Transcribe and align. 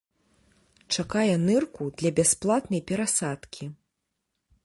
Чакае 0.93 1.35
нырку 1.41 1.83
для 2.01 2.11
бясплатнай 2.21 2.81
перасадкі. 2.93 3.65